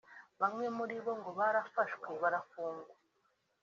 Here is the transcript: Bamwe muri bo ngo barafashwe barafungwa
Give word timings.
Bamwe 0.41 0.65
muri 0.77 0.95
bo 1.03 1.11
ngo 1.19 1.29
barafashwe 1.39 2.09
barafungwa 2.21 2.91